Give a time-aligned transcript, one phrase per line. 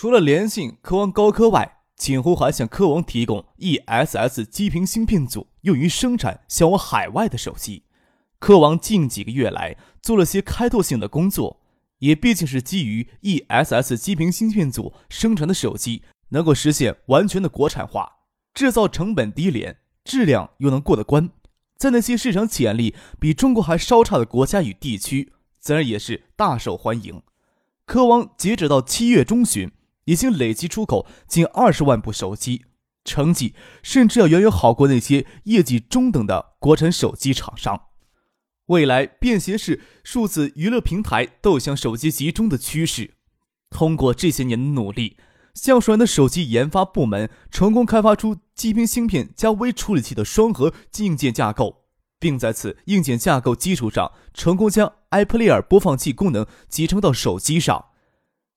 [0.00, 7.82] 除了联信、科王高科外，锦湖还向科王提供 ESS 基频芯片组，用于生产销往海外的手机。
[8.38, 11.60] 科王近几个月来做了些开拓性的工作，
[11.98, 18.08] 也毕竟是基于 ESS 基频芯片组生产的手机，能够实现完全的国产化，
[18.54, 21.28] 制造成本低廉，质量又能过得关，
[21.76, 27.20] 在那些市场潜力比中国还稍差的国家与地区，自然也是大受欢迎。
[27.84, 29.68] 科王截止到七月中旬。
[30.08, 32.64] 已经累计出口近二十万部手机，
[33.04, 37.82] 成绩甚至要远远好过那些业绩中等的国产手机厂商。
[38.66, 43.16] 未来便携式数字娱乐平台都有向手机集中的趋势。
[43.68, 45.18] 通过这些年的努力，
[45.52, 51.84] 橡树园的手机研发部门成功开发出基频芯片加微处理器的双核硬件架构，
[52.18, 57.84] 并在此硬件架构基础上成功将 iPlayer 播放器功能集成到手机上。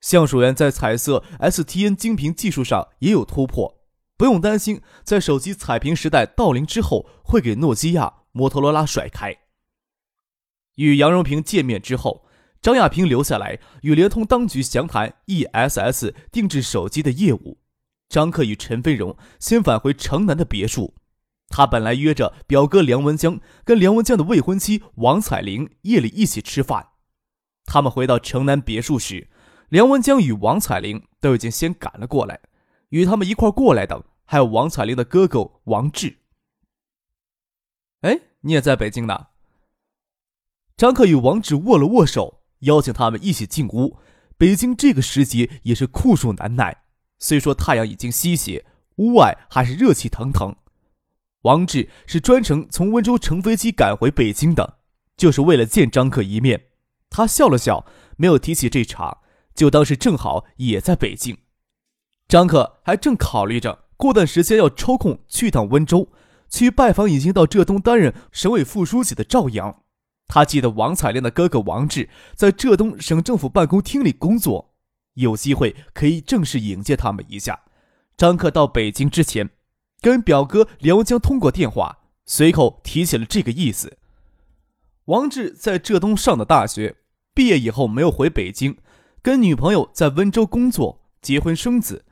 [0.02, 3.83] 橡树园在彩色 STN 晶屏技术上也有突破，
[4.17, 9.38] 不用担心在手机彩屏时代到临之后会给诺基亚、摩托罗拉甩开。
[10.75, 12.25] 与杨荣平见面之后，
[12.61, 17.59] 张亚平留下来与联通当局详谈 ESS 定制手机的业务。
[18.09, 20.95] 张克与陈飞荣先返回城南的别墅，
[21.49, 26.88] 他本来约着表哥梁文江跟梁文江的未婚妻王彩玲夜里一起吃饭。
[27.65, 29.27] 他们回到城南别墅时。
[29.72, 32.41] 梁文江与王彩玲都已经先赶了过来，
[32.89, 36.17] 与他们一块过来的还有王彩玲的哥哥王志。
[38.02, 39.27] 哎，你也在北京呢？
[40.76, 43.98] 张克与王志握了握手，邀请他们一起进屋。
[44.37, 46.83] 北京这个时节也是酷暑难耐，
[47.20, 48.65] 虽说太阳已经西斜，
[48.98, 50.53] 屋外还是热气腾腾。
[51.43, 54.80] 王志是专程从温州乘飞机赶回北京的，
[55.15, 56.65] 就是为了见张克一面。
[57.09, 57.86] 他笑了笑，
[58.17, 59.20] 没有提起这茬。
[59.54, 61.38] 就当是正好也在北京，
[62.28, 66.10] 张克还正考虑着过段时间要抽空去趟温州，
[66.50, 69.84] 去拜访已经到浙东担任省委副书记的赵阳。
[70.28, 74.73] 他记得王彩亮的哥哥王志在浙东省政府办公厅里工作，
[75.16, 77.64] 有机会可以正式迎接他们一下。
[78.16, 79.50] 张克到北京之前，
[80.00, 83.98] 跟表哥梁江通过电话，随口提起了这个意思。
[85.06, 86.95] 王志在浙东上的大学，
[87.33, 88.78] 毕业以后没有回北京。
[89.23, 92.05] 跟女朋友在温州工作，结婚生子。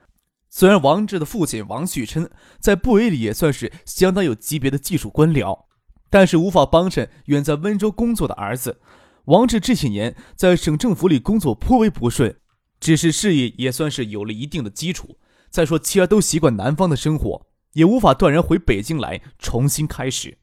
[0.48, 5.66] 虽然王志的父亲王旭琛在部委里也算是相当有级别的技术官僚，
[6.12, 8.80] 但是无法帮衬远在温州工作的儿子。
[9.26, 12.36] 王志这些年在省政府里工作颇为不顺，
[12.80, 15.18] 只是事业也算是有了一定的基础。
[15.50, 20.38] 再说妻儿都习惯南方的生活，也无法断然回北京来重新开始。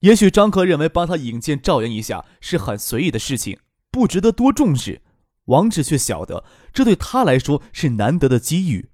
[0.00, 3.58] 也许张克认为帮他引荐赵阳一下是很随意的事情，
[3.90, 5.00] 不值得多重视。
[5.50, 8.90] 王志却晓得，这对他来说是难得的机遇，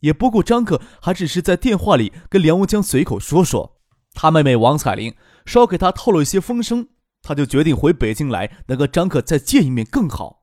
[0.00, 3.78] 也不顾张克还只是在电话里跟梁文江随口说说。
[4.12, 5.14] 他妹妹王彩玲
[5.46, 6.88] 稍给他透露一些风声，
[7.22, 10.42] 他就决定回北京来，能和张克再见一面更好。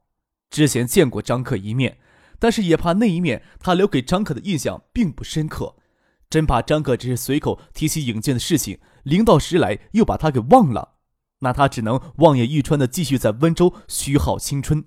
[0.50, 1.98] 之前见过张克一面，
[2.40, 5.76] 但是也怕那一面他留给张克的印象并不深刻，
[6.30, 10.94] 真怕张克只是随口提起引荐的事情，临到时来又把他给忘了，
[11.40, 14.86] 那他只能望眼欲穿的继续在温州虚耗青春。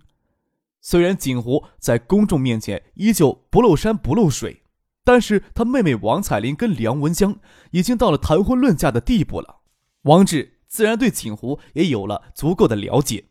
[0.81, 4.63] 虽然锦湖在公众面前依旧不露山不露水，
[5.05, 7.39] 但是他妹妹王彩玲跟梁文江
[7.73, 9.61] 已经到了谈婚论嫁的地步了。
[10.03, 13.27] 王志自然对锦湖也有了足够的了解，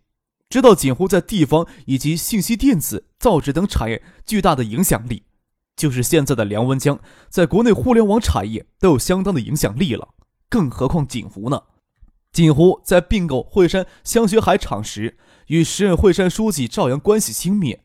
[0.47, 5.23] 知道锦湖在地方以及信息电子、造纸等产业巨大的影响力。
[5.75, 10.09] 就是现在的梁文江，在国内互联网产业都有相当的影响力了，
[10.49, 11.63] 更何况锦湖呢？
[12.31, 15.17] 锦湖在并购惠山香雪海厂时。
[15.49, 17.75] 与时任惠山书记赵阳关系亲密，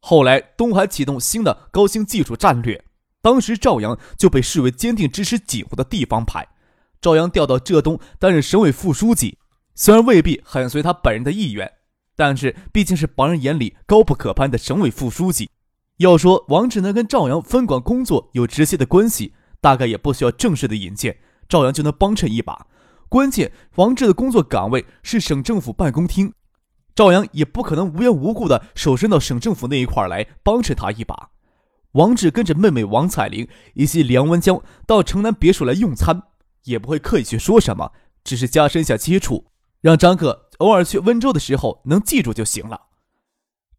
[0.00, 2.84] 后来东海启动新的高新技术战略，
[3.22, 6.48] 当时赵阳就被视为坚定支持锦湖的地方派。
[7.00, 9.38] 赵阳调到浙东担任省委副书记，
[9.76, 11.70] 虽然未必很随他本人的意愿，
[12.16, 15.48] 但是毕竟是旁人眼里高不可攀的省委副书记。
[15.98, 21.18] 要说王志能跟赵阳分管工作有直接的关系，大概也不需要正式的引荐，
[21.48, 22.66] 赵阳就能帮衬一把。
[23.08, 26.32] 关键王志的工作岗位是省政府办公厅。
[26.96, 31.30] 赵阳也不可能无缘无故的手伸到省政府那一块来帮衬他一把。
[31.92, 36.22] 王志跟着妹妹王彩玲以及梁文江到城南别墅来用餐，
[36.64, 37.92] 也不会刻意去说什么，
[38.24, 39.44] 只是加深下接触，
[39.82, 42.86] 让张克偶尔去温州的时候能记住就行了。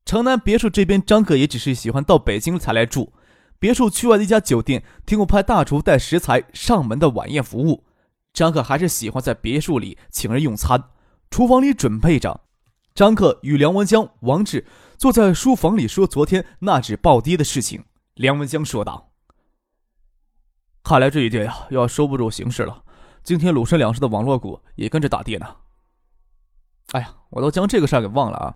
[0.06, 3.12] 城南别墅这边，张克也只是喜欢到北京才来住。
[3.60, 7.84] 别墅区外的一家酒店提供派大厨带食材上门的晚宴服务，
[8.32, 10.92] 张克还是喜欢在别墅里请人用餐。
[11.30, 12.42] 厨房里准备着，
[12.98, 14.66] 张克与梁文江、王志
[14.98, 17.86] 坐在书房里说昨天那纸暴跌的事情。
[18.16, 19.12] 梁文江说道
[20.82, 22.84] ：“看来这一跌呀，要收不住形势了。
[23.22, 25.58] 今天鲁深两市的网络股也跟着大跌呢。
[26.94, 28.56] 哎呀，我都将这个事儿给忘了啊。”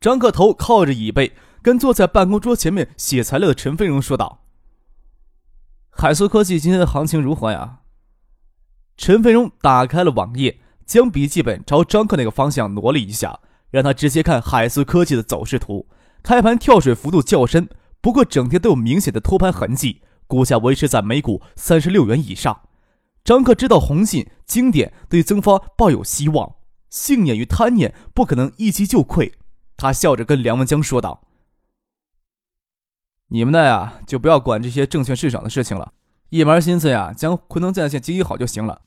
[0.00, 4.46] 张克头靠着椅背，跟坐在办公桌前面写材料的陈飞荣说道
[5.92, 7.80] ：“海苏科技今天的行情如何呀？”
[8.96, 13.40] 陈飞荣打开了网页，将笔记本朝张克那个方向挪了一下，
[13.70, 15.88] 让他直接看海思科技的走势图。
[16.22, 17.68] 开盘跳水幅度较深。
[18.00, 22.60] 不过整天都有明显的托盘痕迹，股价维持在每股三十六元以上。
[23.24, 26.56] 张克知道红信、经典对增发抱有希望，
[26.90, 29.32] 信念与贪念不可能一击就溃。
[29.78, 31.22] 他笑着跟梁文江说道
[33.28, 35.94] ：“你们的呀，就不要管这些证券市场的事情了，
[36.28, 38.82] 一门心思呀，将昆腾在线经营好就行了。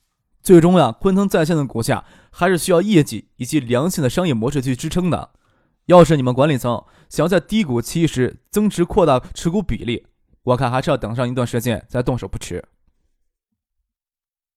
[0.48, 5.32] 最终呀，昆腾在线的股价还是需要业绩以及良性的商业模式去支撑的。”
[5.84, 10.06] 要是你们管理层想要在低谷期时增持扩大持股比例，
[10.44, 12.64] 我看还是要等上一段时间再动手不迟。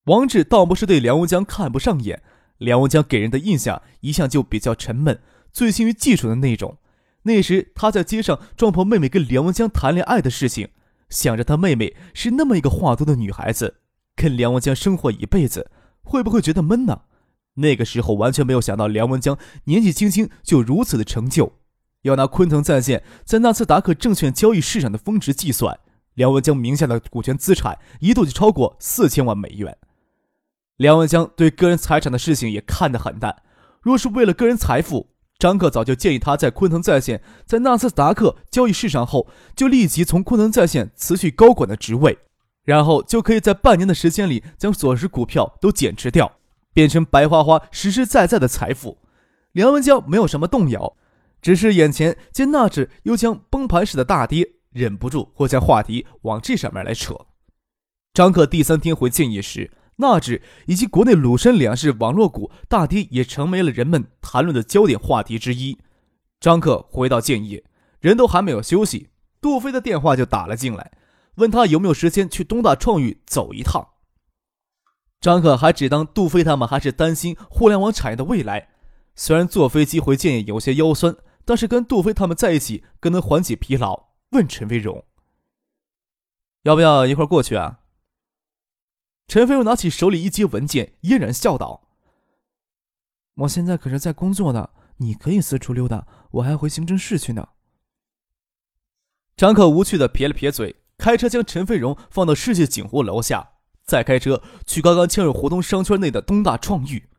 [0.06, 2.24] 王志倒不是对梁文江看不上眼，
[2.58, 5.20] 梁文江给人的印象一向就比较沉闷，
[5.52, 6.78] 醉心于技术的那种。
[7.24, 10.70] 那时他在街上撞破妹妹跟梁文江谈恋爱的事情，
[11.10, 13.82] 想着他妹妹是那么一个话多的女孩子，
[14.16, 15.70] 跟梁文江生活一辈子，
[16.04, 17.02] 会不会觉得闷呢？
[17.56, 21.54] 那个时候完全没有想到梁文江年纪轻轻就如此的成就。
[22.04, 25.80] 要拿昆腾在线在纳斯达克证券交易市场的峰值计算，
[26.16, 29.78] 梁文江名下的股权资产一度就超过四千万美元。
[30.78, 33.44] 梁文江对个人财产的事情也看得很淡。
[33.82, 42.18] 若是为了个人财富，张克早就建议他在昆腾在线在纳斯达克交易市场后，就立即从昆腾在线辞去高管的职位，
[42.64, 46.38] 然后就可以在半年的时间里将所持股票都减持掉。
[46.74, 48.98] 变成白花花、实实在在的财富，
[49.52, 50.96] 梁文江没有什么动摇，
[51.42, 57.14] 只是眼前见纳指又将崩盘式的大跌，忍不住或将话题往这上面来扯。
[58.14, 65.78] 张克第三天回建业时，纳指以及国内鲁深两市网络股大跌也成为了人们谈论的焦点话题之一。
[66.40, 67.62] 张克回到建业，
[68.00, 69.10] 人都还没有休息，
[69.42, 70.92] 杜飞的电话就打了进来，
[71.36, 73.90] 问他有没有时间去东大创域走一趟。
[75.20, 78.70] 张可还只当杜飞他们还是担心互联网产业的未来。
[79.14, 84.12] 虽然坐飞机回建业有些腰酸，但是跟杜飞他们在一起更能缓解疲劳。
[84.32, 85.06] 问陈飞荣
[86.64, 87.82] ：“要不要一块过去啊？”
[89.28, 91.88] 陈飞荣拿起手里一叠文件，嫣然笑道
[93.36, 97.50] ：“我现在可是在工作呢，你可以四处溜达，我还回行政室去呢。”
[99.38, 103.54] 张克无趣的撇了撇嘴，开车将陈飞荣放到世界景湖楼下。
[103.84, 107.10] 再开车去刚刚迁入胡同商圈内的东大创域，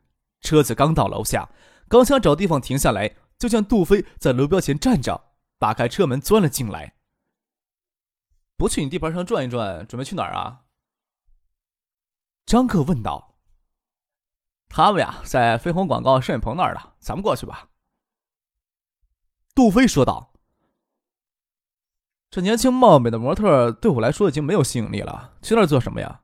[0.41, 1.51] 车子刚到楼下，
[1.89, 6.95] 刚想找地方停下来，就见杜飞在楼标前站着，打开车门钻了进来。
[8.57, 10.61] 不去你地盘上转一转，准备去哪儿啊？
[12.47, 13.35] 张克问道。
[14.69, 17.69] 他们呀，在飞鸿广告摄影棚那儿呢，咱们过去吧。
[19.57, 20.32] 杜飞说道。
[22.33, 26.23] 这年轻貌美的模特对我来说已经没有吸引力了，去那儿做什么呀？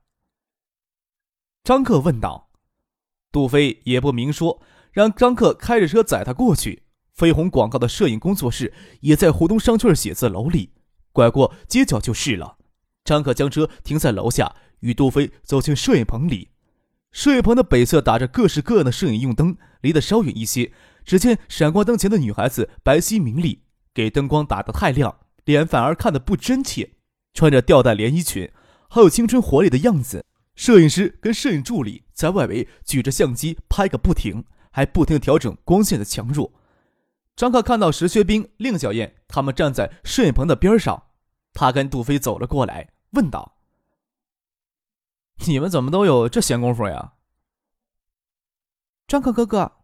[1.62, 2.48] 张克问道
[3.30, 6.84] ：“杜飞也不明说，让张克开着车载他过去。
[7.12, 10.72] 飞鸿广告的摄影工作室也在湖东商圈写字楼里，
[11.12, 12.56] 拐过街角就是了。”
[13.04, 16.52] 张克将车停在楼下，与杜飞走进摄影棚里。
[17.12, 20.72] 摄影棚的北侧打着各式各样的摄影用灯，离得稍远一些，
[21.04, 25.14] 只见闪光灯前的女孩子白皙明丽，给灯光打得太亮，
[25.48, 26.90] 脸反而看得不真切。
[27.32, 28.50] 穿着吊带连衣裙，
[28.88, 30.26] 好有青春活力的样子。
[30.54, 36.52] 摄影师跟摄影助理在外围举着相机拍个不停，还不停调整光线的强弱。
[37.34, 41.04] 张克看到石学兵、令小燕他们站在摄影棚的边上，
[41.54, 43.56] 他跟杜飞走了过来，问道
[45.46, 47.14] ：“你们怎么都有这闲工夫呀？”
[49.08, 49.77] 张克哥哥，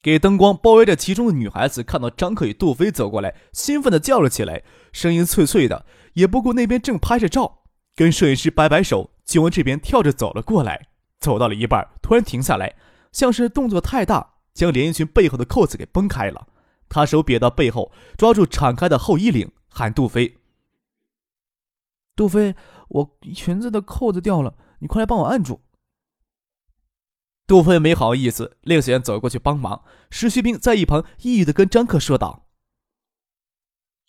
[0.00, 4.62] 给灯光包围着其中的女孩子看到张克与杜飞走过来，兴奋的叫了起来，
[4.92, 7.64] 声音脆脆的，也不顾那边正拍着照。
[7.96, 10.88] 跟摄影师摆摆手，就往这边跳着走了过来。
[11.18, 12.76] 走到了一半，突然停下来，
[13.10, 16.46] 像是动作太大，将连衣裙背后的扣子给崩开了。
[16.88, 20.38] 他手别到背后，抓住敞开的后衣领，喊杜飞
[22.14, 22.54] ：“杜飞，
[22.88, 25.60] 我裙子的扣子掉了，你快来帮我按住。”
[27.48, 29.82] 杜飞没好意思，令贤走过去帮忙。
[30.10, 32.46] 石学兵在一旁抑郁的跟张克说道：“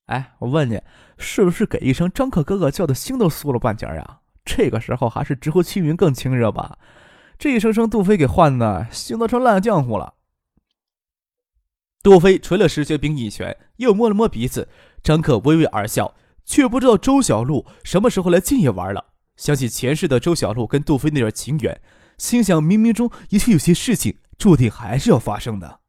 [0.07, 0.81] 哎，我问你，
[1.17, 4.19] 是不是给一声张克哥哥叫的心都酥了半截呀？
[4.43, 6.79] 这个时候还是直呼其名更亲热吧？
[7.37, 10.15] 这一声声杜飞给唤的，心都成烂浆糊了。”
[12.03, 14.67] 杜飞捶了石学兵一拳，又摸了摸鼻子。
[15.01, 19.13] 张克微微而笑，却不知道周小璐什么时候来晋野玩了。
[19.37, 21.81] 想起前世的周小璐跟杜飞那段情缘。
[22.19, 25.79] 心想，冥冥中也许有些事情注定还是要发生的。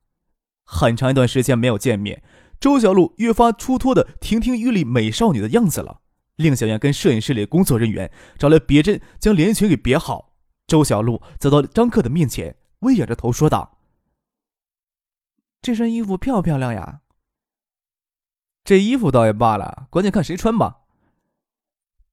[0.64, 2.22] 很长一段时间没有见面，
[2.60, 6.00] 周小璐越发出脱的亭亭玉立美少女的样子了。
[6.37, 10.32] 令小燕跟摄影室里工作人员找来别针，将连衣裙给别好。
[10.66, 13.78] 周小璐走到张克的面前，微仰着头说道
[15.60, 17.00] ：“这身衣服漂不漂亮呀
[18.64, 20.78] ？”“这衣服倒也罢了，关键看谁穿吧。”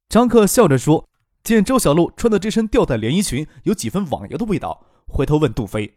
[0.09, 1.07] 张克笑着说。
[1.55, 5.95] 见周小璐穿的这身吊带连衣裙有几分网游的味道，回头问杜飞：“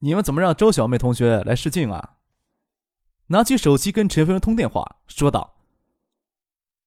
[0.00, 2.14] 你们怎么让周小妹同学来试镜啊？”
[3.28, 5.56] 拿起手机跟陈飞通电话，说道：“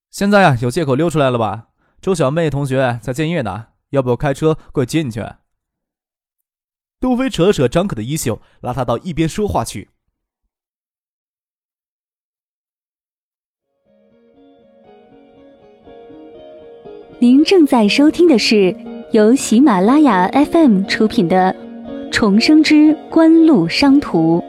[0.09, 1.67] 现在啊，有借口溜出来了吧？
[2.01, 5.23] 周小妹同学在建业呢，要不我开车过去接你去？”
[6.99, 9.91] 杜飞扯了扯张可的衣袖，拉他到一边说话去。
[17.21, 18.75] 您正在收听的是
[19.11, 21.55] 由喜马拉雅 FM 出品的
[22.11, 24.39] 《重生之官路商途》。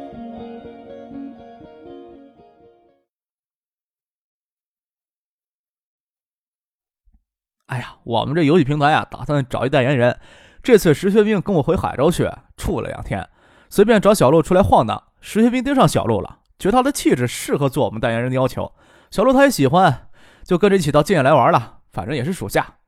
[7.66, 10.18] 哎呀，我们这游戏平台啊，打算找一代言人。
[10.62, 12.26] 这次石学兵跟我回海州去
[12.56, 13.28] 处了两天，
[13.68, 15.08] 随便找小鹿出来晃荡。
[15.20, 18.72] 石学兵盯上小鹿了，觉得他的气质适合做我们代言人的要求。
[19.10, 20.08] 小鹿他也喜欢，
[20.42, 21.80] 就跟着一起到建业来玩了。
[21.92, 22.78] 反正也是属下，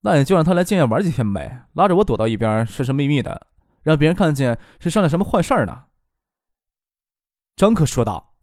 [0.00, 3.46] 那你就让他来建业玩几天呗，拉着我躲到一边，神神秘秘的，
[3.82, 5.84] 让别人看见是商量什么坏事儿呢？
[7.56, 8.34] 张克说道。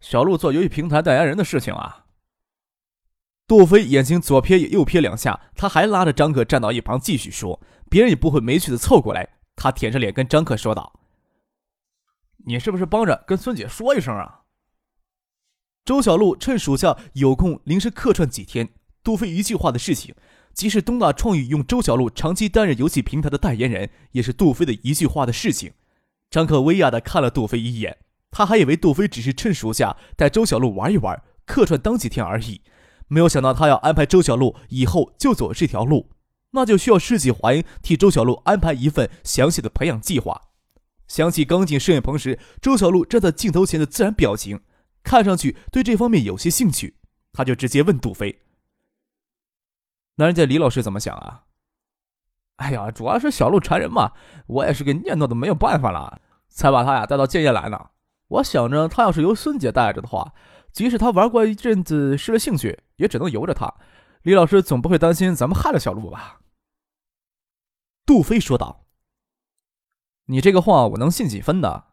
[0.00, 2.06] 小鹿做游戏平台代言人的事情啊。
[3.48, 7.60] 杜飞眼睛左瞥右瞥两下，他还拉着张克站到一旁继续说，
[7.90, 9.28] 别人也不会没趣的凑过来。
[9.56, 11.00] 他舔着脸跟张克说道
[12.46, 14.37] ：“你是不是帮着跟孙姐说一声啊？”
[15.88, 18.68] 周小璐趁暑假有空临时客串几天，
[19.02, 20.14] 杜飞一句话的事情，
[20.52, 25.72] 即使东大创意用周小璐长期担任游戏平台的代言人，也是杜飞的一句话的事情。
[26.28, 27.96] 张克威亚的看了杜飞一眼，
[28.30, 32.60] 他还以为杜飞只是趁暑假带周小璐玩一玩，客串当几天而已，
[33.06, 36.10] 没有想到他要安排周小璐以后就走这条路，
[36.50, 40.38] 那就需要世纪华英替周小璐安排一份详细的培养计划。
[41.06, 44.60] 想起刚进摄影棚时，周小璐站在镜头前的自然表情。
[45.02, 46.98] 看上去对这方面有些兴趣，
[47.32, 48.42] 他就直接问杜飞
[50.16, 51.44] ：“那人家李老师怎么想啊
[52.56, 54.12] ？”“哎呀，主要是小鹿缠人嘛，
[54.46, 57.90] 我也是给念叨的没有办法了，才把他呀带到建业来呢。
[58.26, 60.34] 我想着他要是由孙姐带着的话，
[60.72, 63.72] 即使他玩过一阵子失了兴趣，也只能由着他。
[64.22, 66.40] 李老师总不会担心咱们害了小鹿吧？”
[68.04, 68.86] 杜飞说道。
[70.26, 71.84] “你这个话我能信几分呢？”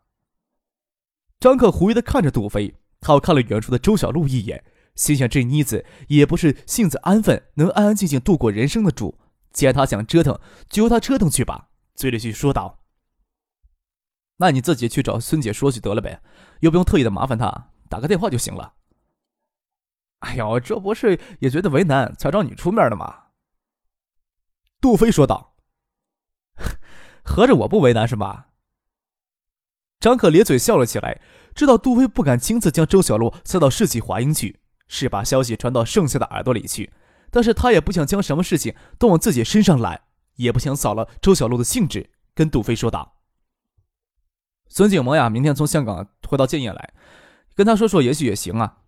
[1.40, 2.76] 张克狐疑的看着杜飞。
[3.06, 9.20] 他又看了远处的周小璐一眼，心想：这妮子也不是性子安分、能安安静静度过人生的主。
[9.54, 10.40] 既然她想折腾，
[10.72, 11.70] 就由她折腾去吧。
[11.94, 12.80] 嘴里去说道
[14.38, 16.20] ：“那你自己去找孙姐说去得了呗，
[16.62, 18.74] 又不用特意的麻烦她，打个电话就行了。”
[20.26, 23.26] 哎呦，这不是也觉得为难才找你出面的吗？
[24.82, 25.56] 杜飞说道
[27.24, 28.48] ：“合着我不为难是吧？”
[30.02, 31.22] 张可咧嘴笑了起来。
[31.56, 36.92] 知道杜飞不敢亲自将周小璐塞到世纪华英去，是把消息传到剩下的耳朵里去，
[37.32, 40.02] 但是他也不想将什么事情都往自己身上揽，
[40.36, 43.16] 也不想扫了周小璐的兴致，跟杜飞说道
[44.68, 46.94] ：“孙景萌呀，明天从香港回到建业来，
[47.56, 48.80] 跟他说说，也许也行啊。”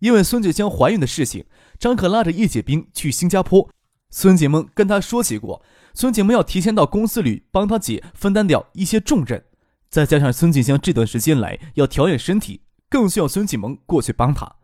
[0.00, 1.46] 因为孙锦香怀孕的事情，
[1.78, 3.70] 张可拉着叶姐兵去新加坡，
[4.10, 5.62] 孙景萌跟他说起过，
[5.94, 9.45] 孙景萌要提前到公司里帮他姐分担掉一些重任。
[9.88, 14.56] 再加上孙锦香这段时间来要调养身体，更需要孙启萌过去帮他。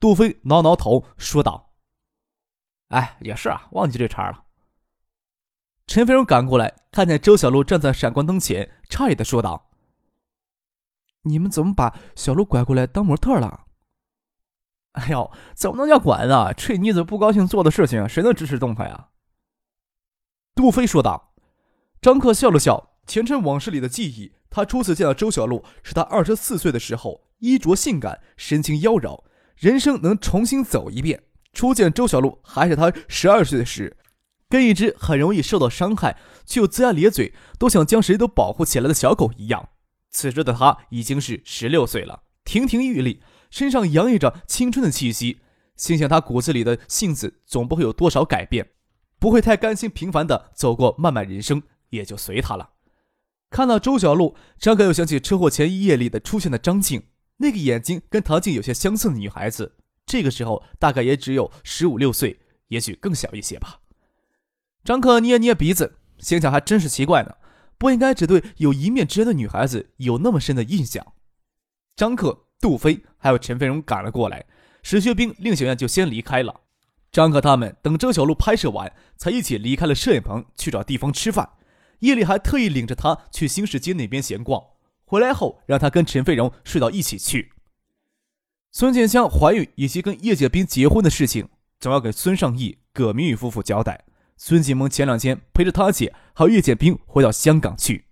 [0.00, 1.74] 杜飞挠挠头说道
[2.88, 4.44] ：“哎，也是啊，忘记这茬了。”
[5.86, 9.70] 陈飞荣赶过来，看见周小璐站在闪光灯前，诧异的说道
[11.22, 13.66] ：“你们怎么把小璐拐过来当模特了
[14.92, 16.52] ？”“哎呦，怎么能叫拐呢？
[16.54, 19.08] 这妮子不高兴做的事情，谁能支持动她呀？”
[20.54, 21.34] 杜飞说道。
[22.00, 24.32] 张克笑了笑，前尘往事里的记忆。
[24.52, 29.24] 他初次见到周小璐是他二十四岁的时候，衣着性感，神情妖娆，
[29.56, 31.24] 人生能重新走一遍。
[31.52, 33.96] 初见周小璐还是他十二岁的时，
[34.48, 39.70] 跟一只很容易受到伤害却又龇牙咧嘴，都想将谁都保护起来的小狗一样。
[40.10, 45.40] 此时的他已经是十六岁了，亭亭玉立，身上洋溢着青春的气息。
[45.74, 48.68] 心想他骨子里的性子总不会有多少改变，
[49.18, 52.71] 不会太甘心平凡的走过漫漫人生，也就随他了。
[53.52, 57.02] 看到周小璐，张可又想起车祸前一夜里的出现的张静，
[57.36, 63.80] 那个眼睛跟唐静有些相似的女孩子，这个时候大概也只有十五六岁，也许更小一些吧。
[64.82, 67.34] 张可捏捏鼻子，心想还真是奇怪呢。
[67.76, 71.04] 不应该只对有一面之缘的女孩子有那么深的印象。
[71.94, 74.46] 张克、杜飞还有陈飞荣赶了过来，
[74.82, 76.60] 史学兵、令小燕就先离开了。
[77.10, 81.50] 张克他们等周小璐拍摄完，才一起离开了摄影棚去找地方吃饭。
[82.02, 84.62] 夜里还特意领着他去新市街那边闲逛，
[85.04, 87.52] 回来后让他跟陈飞荣睡到一起去。
[88.72, 94.04] 孙建香怀孕以及跟叶建兵结婚的事情，总要给孙尚义、葛明宇夫妇交代。
[94.36, 98.06] 孙继萌前两天陪着他姐还有叶剑兵回到香港去。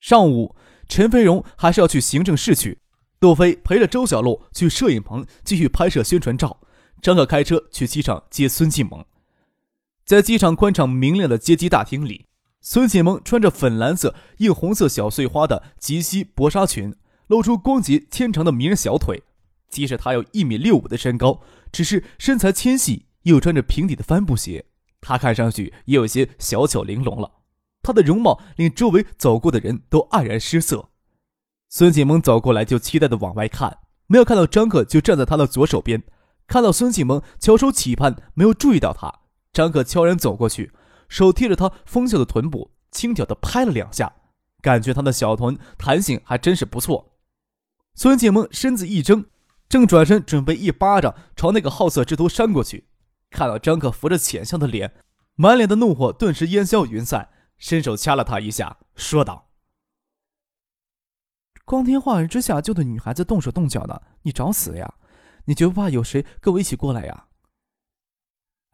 [0.00, 0.56] 上午，
[0.88, 2.78] 陈飞荣还是要去行政室去。
[3.20, 6.60] 杜飞陪着周小璐去摄影棚继续拍摄宣传照。
[7.02, 9.04] 张可开车去机场接孙继萌。
[10.04, 12.26] 在机场宽敞明亮的接机大厅里，
[12.60, 16.94] 孙锦萌穿着粉蓝色映红色小碎花的及膝薄纱裙，
[17.26, 19.22] 露出光洁纤长的迷人小腿。
[19.70, 21.40] 即使她有一米六五的身高，
[21.72, 24.66] 只是身材纤细，又穿着平底的帆布鞋。
[25.00, 27.30] 她看上去也有些小巧玲珑了，
[27.82, 30.90] 她的容貌令周围走过的人都黯然失色。
[31.70, 36.02] 孙锦萌走过来就期待的往外看，没有看到张可就站在他的左手边。
[36.46, 39.20] 看到孙锦萌翘首企盼，没有注意到他，
[39.52, 40.72] 张可悄然走过去，
[41.10, 44.10] 手贴着他丰秀的臀部，轻巧的拍了两下，
[44.62, 47.18] 感觉他的小臀弹性还真是不错。
[47.94, 49.26] 孙锦萌身子一怔，
[49.68, 52.86] 正转身准备一巴掌朝那个好色之徒扇过去。
[53.28, 54.94] 看到张可扶着浅笑的脸，
[55.34, 59.50] 满脸的怒火顿时烟消云散，伸手掐了他一下，说道
[61.64, 64.94] ：“光天化日之下就对女孩子动手动脚的，你找死呀？
[65.44, 67.26] 你绝不怕有谁跟我一起过来呀？”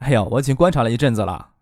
[0.01, 1.56] 哎呀，我已经观察了一阵子了。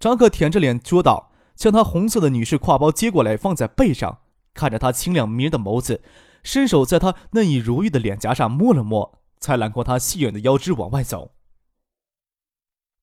[0.00, 4.22] 张克舔着脸说道，将他红色的女士挎包接过来放在背上，
[4.54, 6.02] 看着他清亮迷人的眸子，
[6.42, 9.20] 伸手在他嫩意如玉的脸颊上摸了摸。
[9.38, 11.34] 才揽过他细软的腰肢往外走。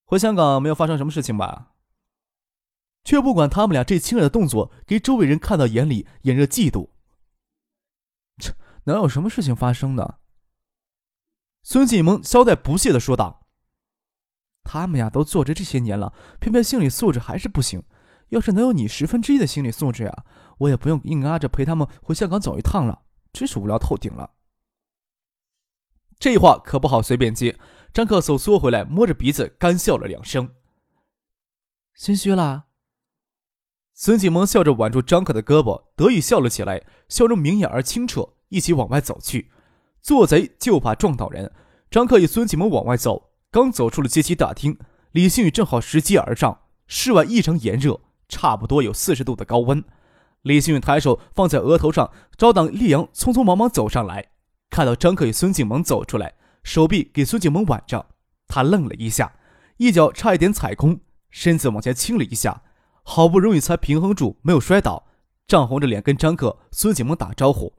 [0.04, 1.72] 回香港没有发生什么事情吧？
[3.02, 6.90] 却不管他们俩这亲热的动作，给周围人看到眼里，眼热嫉妒。
[8.38, 10.18] 切能有什么事情发生呢？
[11.64, 13.44] 孙继萌交代不屑的说道
[14.70, 17.82] ：“他们呀都坐着这些年了，偏偏心理素质还是不行。
[18.28, 20.24] 要是能有你十分之一的心理素质呀，
[20.58, 23.00] 我也不用硬拉着陪他们回香港走一趟了，
[23.32, 24.32] 真是无聊透顶了。”
[26.20, 27.58] 这话可不好随便接。
[27.94, 30.50] 张克手缩回来，摸着鼻子干笑了两声。
[31.94, 32.66] 心虚啦？
[33.94, 38.34] 孙启萌笑着挽住张克的胳膊，得意笑了起来，笑容明艳而清澈。
[38.50, 39.50] 一起往外走去。
[40.02, 41.50] 做贼就怕撞到人。
[41.90, 44.78] 张克与孙启萌往外走，刚走出了阶梯大厅，
[45.12, 46.62] 李星宇正好拾阶而上。
[46.86, 49.84] 室外异常炎热，差不多有四十度的高温。
[50.42, 54.30] 李星宇抬手放在额头上，招挡烈阳，匆匆忙忙走上来。
[54.70, 58.06] 看到张克与孙景萌走出来，手臂给孙景萌挽着，
[58.46, 59.34] 他愣了一下，
[59.76, 62.62] 一脚差一点踩空，身子往前倾了一下，
[63.02, 65.06] 好不容易才平衡住，没有摔倒，
[65.46, 67.74] 涨红着脸跟张克、孙景萌打招呼：“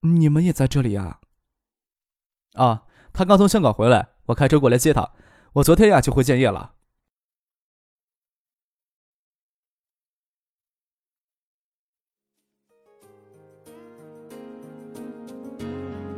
[0.00, 1.20] 你们也在这里啊
[2.54, 2.84] ？”“啊，
[3.20, 5.06] 他刚从香港回来，我开车过来接他。
[5.52, 6.72] 我昨天呀就回建业了。”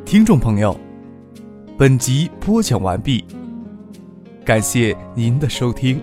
[0.07, 0.79] 听众朋友，
[1.77, 3.25] 本集播讲完毕，
[4.45, 6.01] 感谢您的收听。